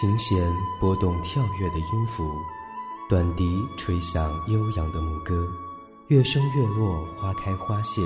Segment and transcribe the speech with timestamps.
[0.00, 0.38] 琴弦
[0.78, 2.32] 拨动跳跃的音符，
[3.08, 5.44] 短笛吹响悠扬的牧歌，
[6.06, 8.00] 月升月落，花开花谢，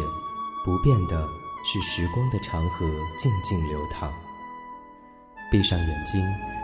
[0.65, 1.29] 不变的
[1.67, 2.87] 是时光的长河
[3.19, 4.11] 静静流淌。
[5.51, 6.19] 闭上眼睛，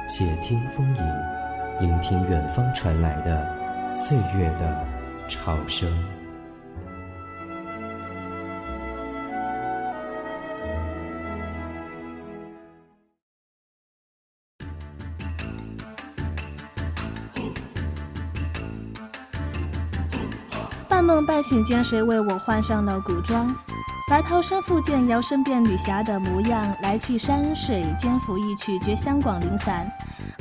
[0.09, 4.89] 且听风吟，聆听远方传来的岁月的
[5.29, 5.93] 潮声。
[21.49, 23.51] 醒间，谁为我换上了古装？
[24.07, 26.77] 白袍身复见，摇身变女侠的模样。
[26.83, 29.91] 来去山水，肩抚一曲绝香广陵散。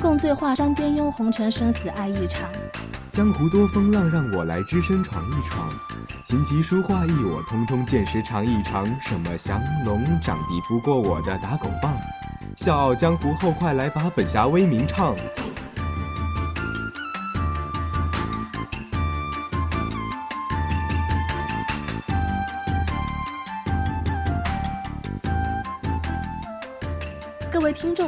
[0.02, 2.50] 共醉华山巅，拥红尘生死爱一场。
[3.10, 5.70] 江湖多风浪，让我来只身闯一闯。
[6.26, 8.86] 琴棋书画艺，我通通见识尝一尝。
[9.00, 11.96] 什么降龙掌敌不过我的打狗棒？
[12.58, 15.16] 笑傲江湖后，快来把本侠威名唱。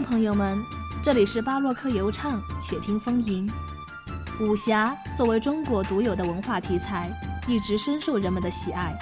[0.09, 0.59] 朋友们，
[1.03, 3.47] 这里是巴洛克游唱，且听风吟。
[4.41, 7.07] 武侠作为中国独有的文化题材，
[7.47, 8.97] 一直深受人们的喜爱。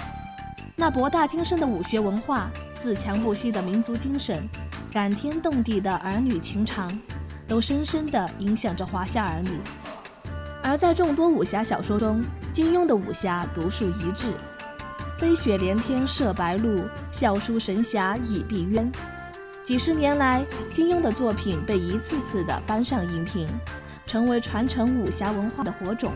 [0.76, 4.46] 那博大精深的武学文化，自强不息的民族精神，
[4.92, 6.92] 感天动地的儿女情长，
[7.46, 9.58] 都深深地影响着华夏儿女。
[10.62, 12.22] 而在众多武侠小说中，
[12.52, 14.30] 金庸的武侠独树一帜，
[15.16, 18.92] 飞雪连天射白鹿，笑书神侠倚碧鸳。
[19.68, 23.46] 几十年来，金庸的作品被一次次的搬上荧屏，
[24.06, 26.14] 成为传承武侠文化的火种。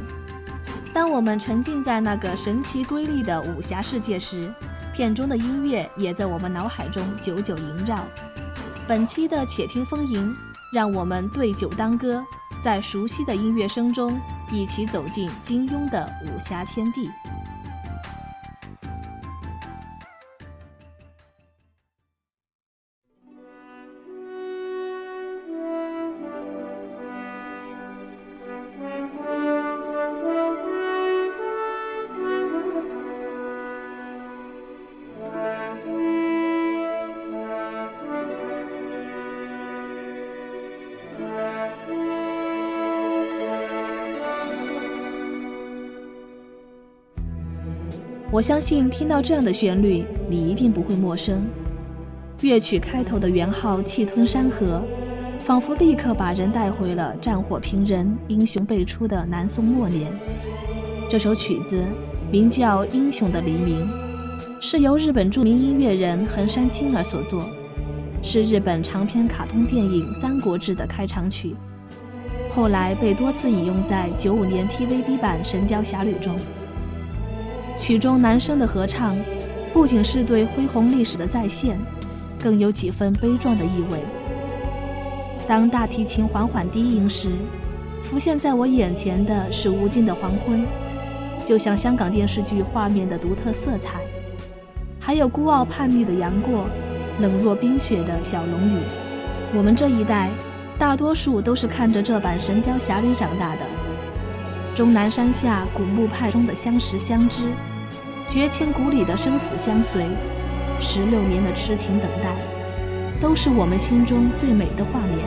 [0.94, 4.50] 当我们沉浸在那个神奇瑰丽的武侠世界时，
[4.94, 8.06] 片中的音乐也在我们脑海中久久萦绕。
[8.88, 10.34] 本期的《且听风吟》，
[10.72, 12.24] 让我们对酒当歌，
[12.62, 14.18] 在熟悉的音乐声中，
[14.50, 17.06] 一起走进金庸的武侠天地。
[48.32, 51.44] 我相信听到这样的旋律，你一定不会陌生。
[52.40, 54.82] 乐曲开头的元号气吞山河，
[55.38, 60.10] 仿佛立刻把人带回了战火频仍、英雄辈出的南宋末年。
[61.10, 61.84] 这首曲子
[62.30, 63.86] 名叫《英雄的黎明》，
[64.62, 67.44] 是由日本著名音乐人横山金儿所作，
[68.22, 71.54] 是日本长篇卡通电影《三国志》的开场曲，
[72.48, 76.34] 后来被多次引用在九五年 TVB 版《神雕侠侣》中。
[77.82, 79.18] 曲中男声的合唱，
[79.72, 81.76] 不仅是对恢宏历史的再现，
[82.40, 83.98] 更有几分悲壮的意味。
[85.48, 87.32] 当大提琴缓缓低吟时，
[88.00, 90.64] 浮现在我眼前的是无尽的黄昏，
[91.44, 94.00] 就像香港电视剧画面的独特色彩，
[95.00, 96.66] 还有孤傲叛逆的杨过，
[97.18, 98.76] 冷若冰雪的小龙女。
[99.56, 100.30] 我们这一代，
[100.78, 103.62] 大多数都是看着这版《神雕侠侣》长大的。
[104.72, 107.48] 终南山下古墓派中的相识相知，
[108.32, 110.06] 绝情谷里的生死相随，
[110.80, 112.34] 十六年的痴情等待，
[113.20, 115.18] 都是我们心中最美的画面。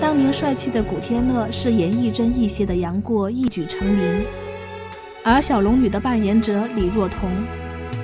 [0.00, 4.24] 当年帅气的古天乐饰演亦真亦邪的杨过一举成名，
[5.22, 7.30] 而小龙女的扮演者李若彤，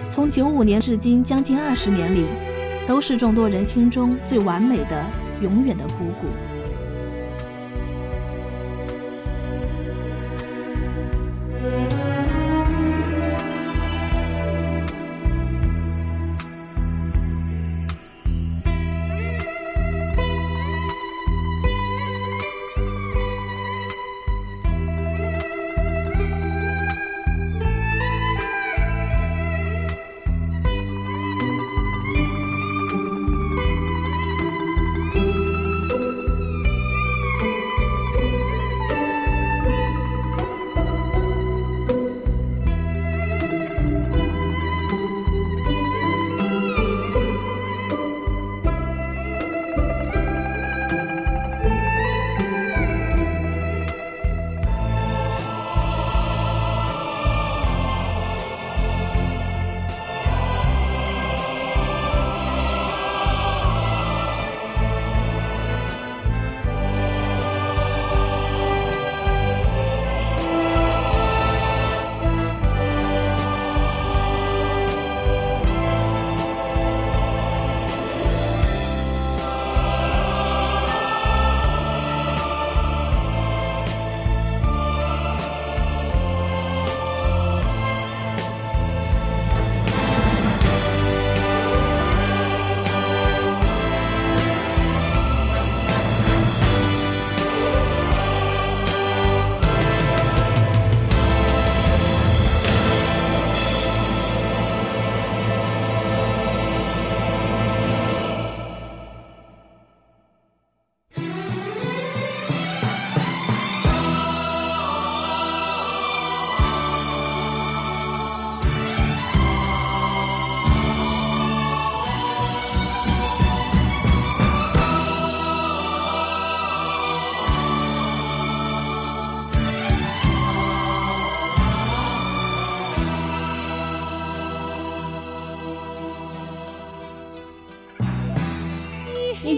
[0.09, 2.27] 从九五年至今将近二十年里，
[2.87, 5.05] 都是众多人心中最完美的、
[5.41, 6.29] 永远的姑姑。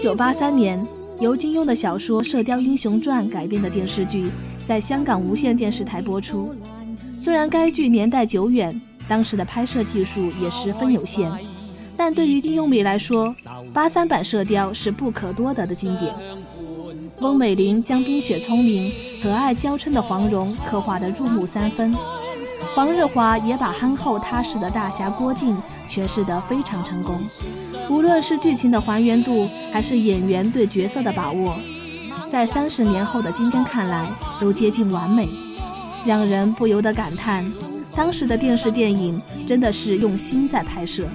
[0.05, 0.85] 一九八三年，
[1.19, 4.29] 由金庸的小说《射雕英雄传》改编的电视剧
[4.63, 6.53] 在香港无线电视台播出。
[7.17, 11.31] 虽然该剧年代久远，当时的拍摄技术也十分有限，
[11.97, 13.33] 但对于金庸迷来说，
[13.73, 16.13] 八三版《射雕》是不可多得的经典。
[17.21, 18.91] 翁美玲将冰雪聪明、
[19.23, 21.95] 和蔼娇嗔的黄蓉刻画得入木三分，
[22.73, 25.57] 黄日华也把憨厚踏实的大侠郭靖
[25.87, 27.19] 诠释得非常成功。
[27.89, 31.55] 无论是剧情的还原度，还是演员对角色的把握，
[32.29, 34.09] 在三十年后的今天看来，
[34.39, 35.29] 都接近完美，
[36.05, 37.49] 让人不由得感叹，
[37.95, 41.05] 当时的电视电影真的是用心在拍摄。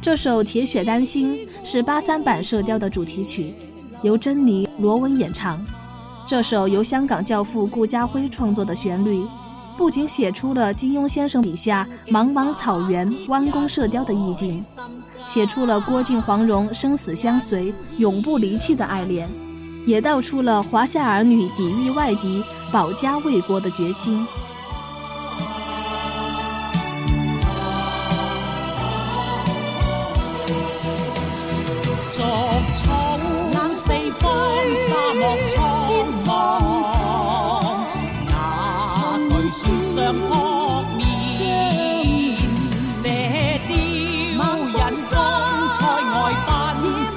[0.00, 1.34] 这首《铁血丹心》
[1.64, 3.54] 是八三版《射雕》的主题曲。
[4.02, 5.64] 由珍妮、罗文演唱，
[6.26, 9.24] 这首由香港教父顾嘉辉创作的旋律，
[9.76, 14.64] 不仅写出了金庸先生笔下茫茫草原、弯弓射雕的意境，
[15.24, 19.28] 写出了郭靖、黄蓉生死相随、永不离弃的爱恋，
[19.86, 22.42] 也道出了华夏儿女抵御外敌、
[22.72, 24.26] 保家卫国的决心。
[33.76, 34.32] 四方
[34.72, 36.23] 沙漠苍
[39.54, 42.36] 哪惧世上扑面？
[42.92, 43.02] 射
[43.68, 43.72] 雕
[44.66, 45.12] 引风
[45.72, 45.78] 塞
[46.10, 46.14] 外
[46.46, 46.48] 奔
[47.08, 47.16] 驰，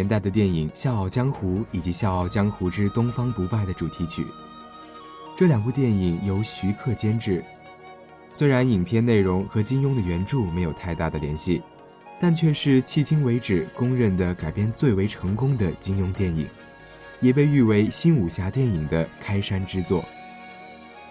[0.00, 4.24] 年代的电影《笑傲江湖》以及《笑傲江湖之东方不败》的主题曲，
[5.36, 7.44] 这两部电影由徐克监制。
[8.32, 11.60] 虽然影片内容和金庸的原著没有太大的联系，
[12.18, 16.46] 但却是迄今为止公认的改编最为成功的金庸电影，
[17.20, 20.02] 也被誉为新武侠电影的开山之作。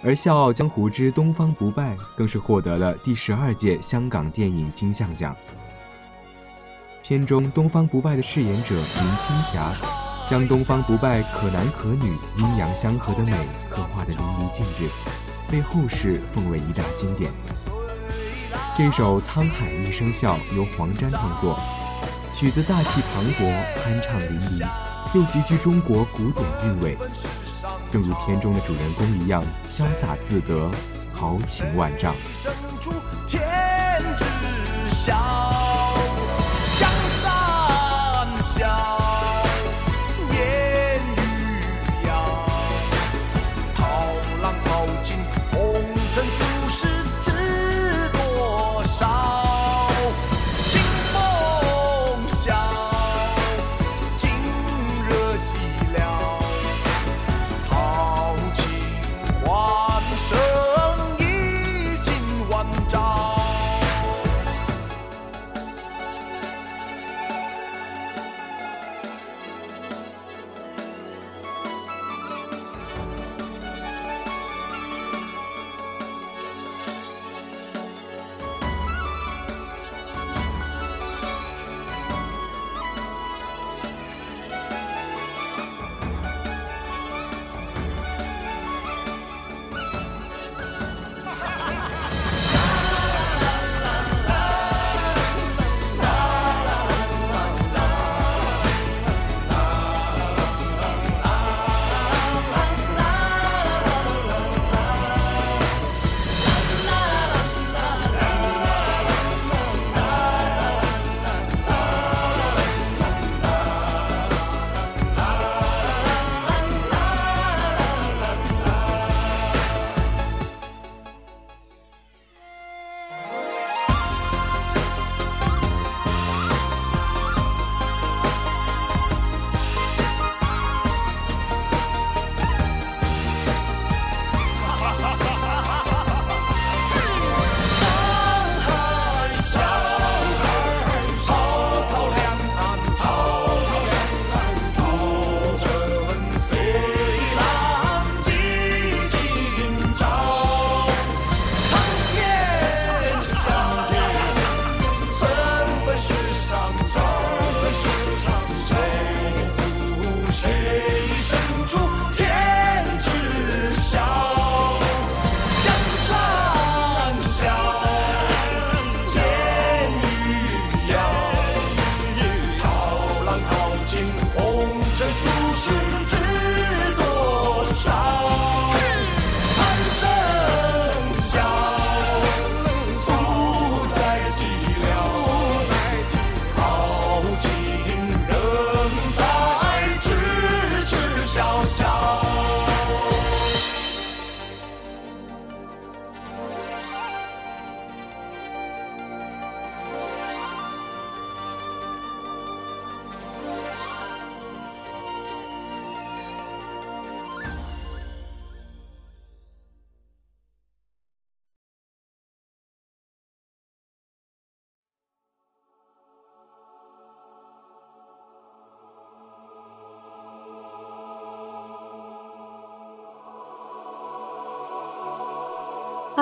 [0.01, 5.35] 而《笑傲江湖之东方不败》更是获得了第十二届香港电影金像奖。
[7.09, 9.71] 片中东方不败的饰演者林青霞，
[10.29, 13.31] 将东方不败可男可女、阴阳相合的美
[13.67, 14.87] 刻画得淋漓尽致，
[15.49, 17.31] 被后世奉为一大经典。
[18.77, 21.59] 这首《沧海一声笑》由黄沾创作，
[22.35, 24.67] 曲子大气磅礴、酣畅淋漓，
[25.15, 26.95] 又极具中国古典韵味，
[27.91, 30.69] 正如片中的主人公一样潇洒自得、
[31.11, 32.13] 豪情万丈。
[35.11, 35.68] 二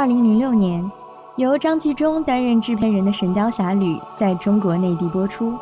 [0.08, 0.90] 零零六年，
[1.36, 5.54] 由张纪中担任制片人的《神雕侠侣》在中国内地播出。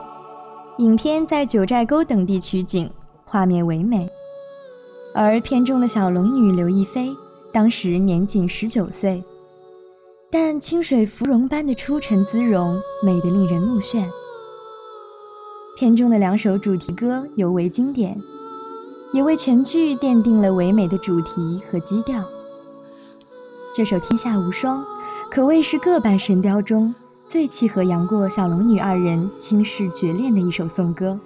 [0.77, 2.89] 影片在九寨沟等地取景，
[3.25, 4.07] 画面唯美。
[5.15, 7.15] 而片中的小龙女刘亦菲，
[7.51, 9.23] 当时年仅十九岁，
[10.29, 14.05] 但清水芙蓉般的出尘姿容，美得令人目眩。
[15.75, 18.21] 片中的两首主题歌尤为经典，
[19.11, 22.23] 也为全剧奠定了唯美的主题和基调。
[23.75, 24.81] 这首《天下无双》
[25.29, 26.95] 可谓是各版神雕中
[27.27, 31.19] 最契合杨过、小龙女二人倾世绝恋的一首颂歌，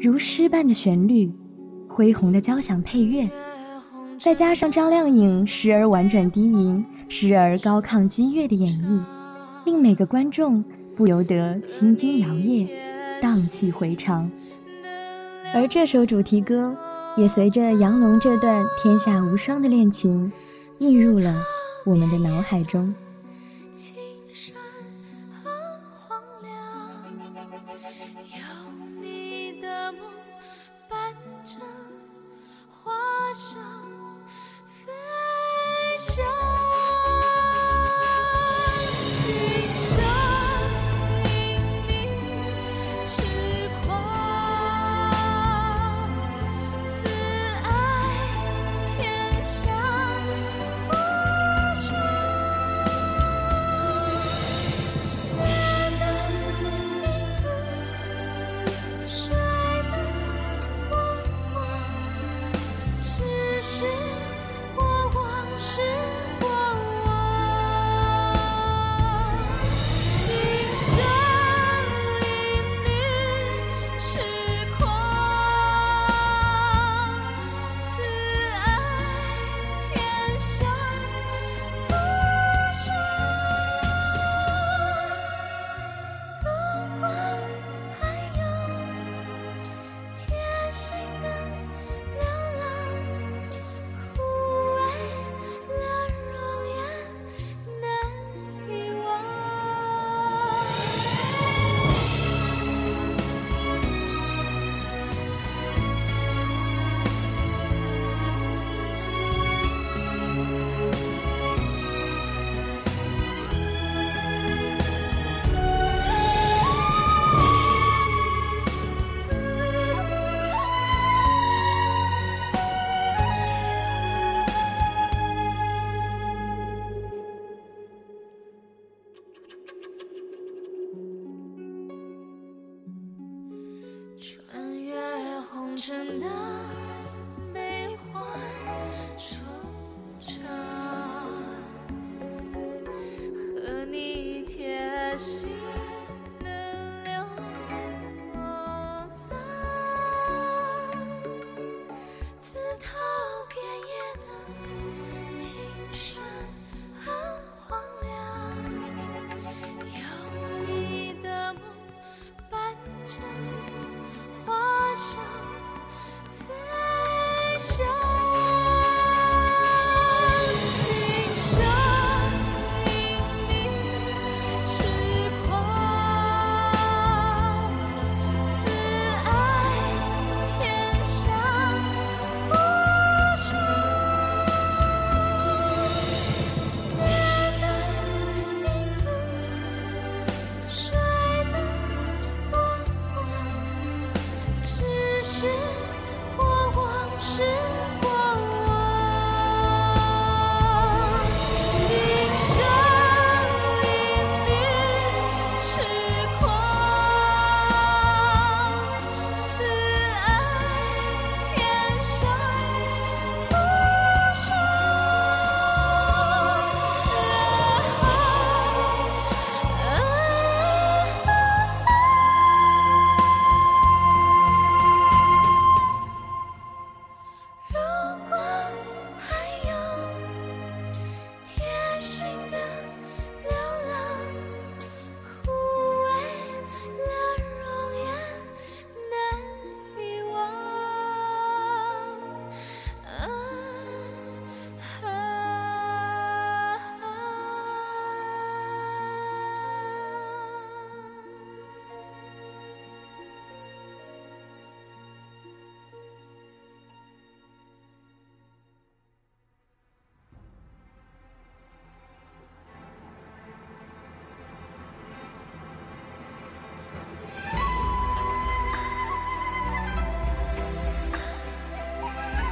[0.00, 1.32] 如诗般的旋律。
[1.88, 3.28] 恢宏的交响配乐，
[4.20, 9.00] 再加上张靓颖时而婉转低吟，时而高亢激越的演绎，
[9.64, 10.64] 令每个观众
[10.96, 12.68] 不由得心惊摇曳，
[13.20, 14.30] 荡气回肠。
[15.52, 16.76] 而这首主题歌，
[17.16, 20.32] 也随着杨龙这段天下无双的恋情，
[20.84, 21.34] 映入了
[21.84, 22.94] 我们的脑海中。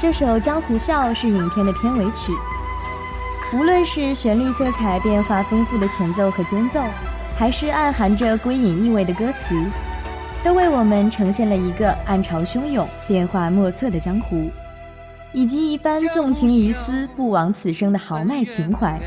[0.03, 2.33] 这首《江湖笑》是影片的片尾曲。
[3.55, 6.83] 无论是旋律色彩变化丰富的前奏和间奏，
[7.39, 9.65] 还是暗含着归隐意味的歌词，
[10.43, 14.51] 都为我们呈现了一个暗潮汹涌、变化莫测的江湖，
[15.33, 19.01] 以及一番纵情于斯、不枉此生的豪迈情怀。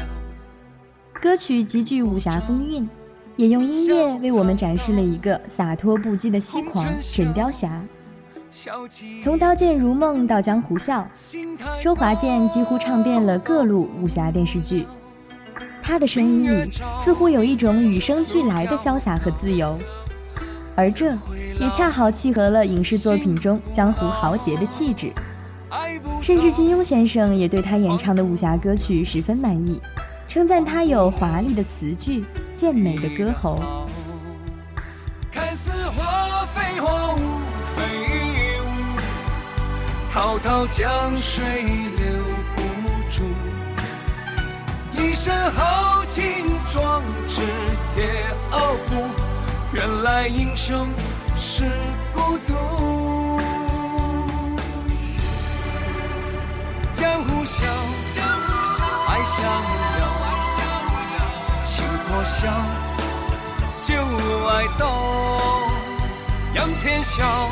[1.22, 2.90] 歌曲极具武侠风韵，
[3.36, 7.84] 也用音乐为我们展示了一个洒脱不羁的西狂神雕侠。
[9.22, 11.08] 从《刀剑如梦》到《江湖笑》，
[11.82, 14.88] 周华健几乎唱遍了各路武侠电视剧。
[15.82, 16.72] 他的声音里
[17.04, 19.78] 似乎有一种与生俱来的潇洒和自由，
[20.76, 21.12] 而这
[21.60, 25.12] 也恰好契合了影视作品中江湖豪杰的气质。
[26.22, 29.80] 甚至金庸先生也对他演唱的武侠歌曲十分满意，
[30.28, 33.86] 称赞他有华丽的词句、健美的歌喉。
[40.26, 41.62] 滔滔江水
[41.98, 42.24] 留
[42.56, 42.64] 不
[43.12, 43.22] 住，
[44.94, 47.42] 一身豪情壮志
[47.94, 49.06] 铁傲骨。
[49.72, 50.90] 原来英雄
[51.38, 51.72] 是
[52.12, 53.40] 孤独。
[56.92, 57.64] 江湖笑，
[59.08, 59.44] 爱逍
[60.00, 60.02] 遥，
[61.64, 62.52] 情破晓，
[63.84, 63.94] 旧
[64.48, 64.90] 爱动，
[66.56, 67.48] 仰天笑，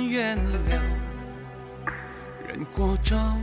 [0.00, 0.58] 恩怨了，
[2.48, 3.36] 人过招，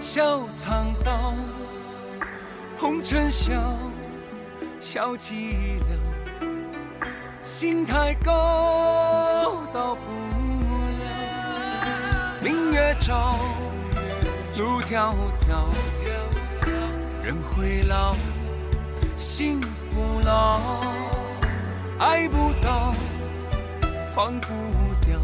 [0.00, 1.32] 笑藏刀。
[2.76, 3.78] 红尘笑，
[4.80, 6.48] 笑寂寥，
[7.40, 10.10] 心太高，到不
[10.98, 11.04] 了。
[12.42, 13.36] 明月照，
[14.58, 15.68] 路迢迢，
[17.22, 18.16] 人会老，
[19.16, 20.58] 心不老，
[22.00, 22.92] 爱不到。
[24.16, 24.46] 放不
[25.04, 25.18] 掉，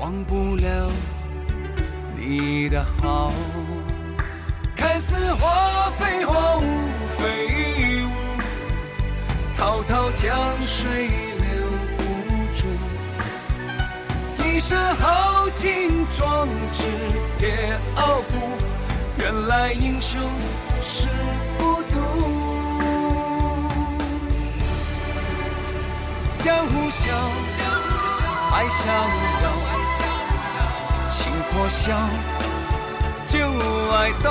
[0.00, 0.90] 忘不了
[2.16, 3.30] 你的好。
[4.74, 6.62] 看似花非花，雾
[7.18, 8.08] 非雾，
[9.58, 12.02] 滔滔江水留不
[12.56, 12.66] 住。
[14.42, 16.82] 一身豪情壮志
[17.38, 18.56] 铁傲骨，
[19.18, 20.18] 原来英雄
[20.82, 21.08] 是
[21.58, 22.00] 孤独。
[26.42, 27.14] 江湖笑，
[28.50, 29.29] 爱笑
[31.88, 31.96] 遥，
[33.26, 34.28] 情破晓，旧爱到，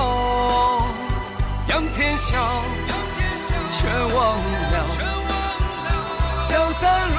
[1.67, 2.27] 仰天笑，
[3.71, 3.79] 却
[4.15, 4.17] 忘
[4.71, 4.75] 了，
[6.47, 6.81] 潇洒
[7.15, 7.17] 如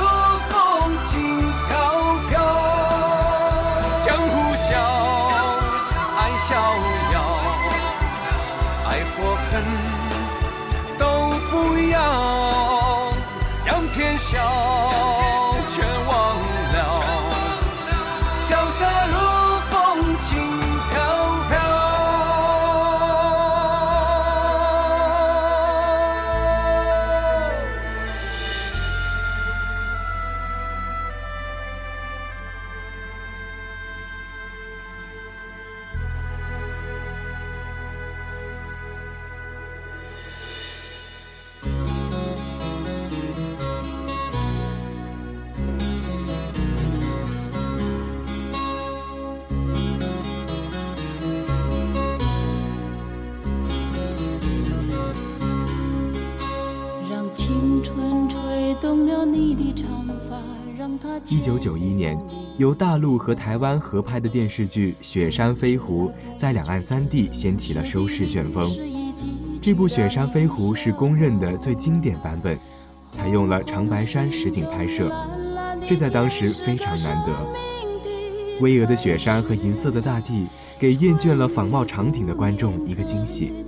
[61.30, 62.18] 一九九一年，
[62.58, 68.68] 由大陆和台湾合拍的电视剧《雪山飞狐》在两岸三地掀起了收视旋风。
[69.62, 72.58] 这部《雪山飞狐》是公认的最经典版本，
[73.12, 75.08] 采用了长白山实景拍摄，
[75.86, 77.32] 这在当时非常难得。
[78.60, 80.48] 巍峨的雪山和银色的大地，
[80.80, 83.64] 给厌倦了仿冒场景的观众一个惊喜。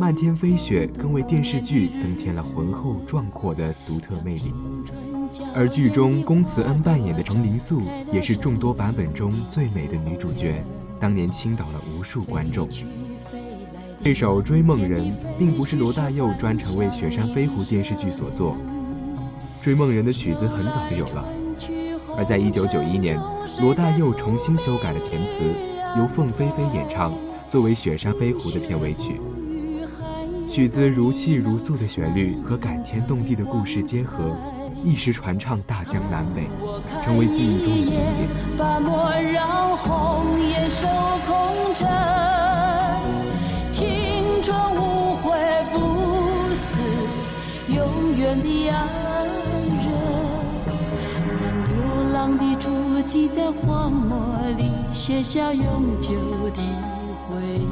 [0.00, 4.52] 漫天飞雪更为电视剧增添了浑厚壮阔的独特魅力。
[5.54, 10.64] 而剧中龚慈恩扮演的程灵素，也是众多版本中最美的女主角。
[10.98, 12.68] 当年倾倒了无数观众。
[14.02, 18.56] 这首《追梦人》并不是罗大佑专程为《雪山飞狐》电视剧所作，
[19.64, 21.24] 《追梦人》的曲子很早就有了，
[22.16, 23.20] 而在1991年，
[23.60, 25.40] 罗大佑重新修改了填词，
[25.98, 27.12] 由凤飞飞演唱，
[27.48, 29.20] 作为《雪山飞狐》的片尾曲。
[30.48, 34.36] 曲子如泣如诉的旋律和感天动地的故事结合，
[34.84, 36.48] 一时传唱大江南北，
[37.04, 38.28] 成为记忆中的经典。
[38.58, 40.86] 把莫让红颜守
[41.26, 41.88] 空枕，
[43.72, 45.30] 青春无悔
[45.72, 45.76] 不
[46.54, 46.80] 死，
[47.68, 48.76] 永远的爱
[49.24, 49.86] 人。
[51.40, 51.70] 让流
[52.12, 52.68] 浪的足
[53.02, 54.18] 迹在荒漠
[54.56, 56.12] 里写下永久
[56.50, 56.60] 的
[57.30, 57.71] 回忆。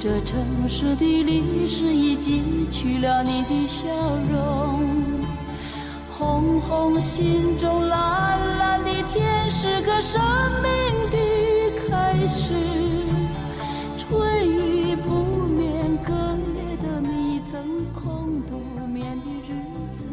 [0.00, 3.88] 这城市的历史已记取了你的笑
[4.30, 4.84] 容。
[6.08, 10.20] 红红心中，蓝蓝的天，是个生
[10.62, 10.70] 命
[11.10, 11.18] 的
[11.88, 12.52] 开始。
[13.96, 17.60] 春雨不眠，隔夜的你曾
[17.92, 19.52] 空独眠的日
[19.92, 20.08] 子。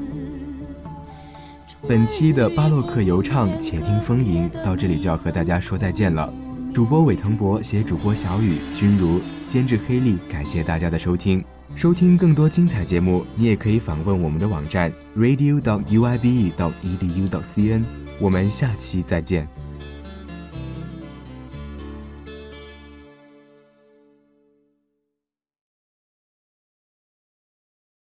[1.88, 6.34] 本期的巴洛克游唱，且听风吟到这里就要和大家说再见了。
[6.76, 11.42] 主播韦腾博，携主播小雨、君如，监制黑利，感谢大家的收听。
[11.74, 17.84] 收听更多精彩节目，你也可以访问我们的网站 radio.uibe.edu.cn。
[18.20, 19.48] 我们下期再见。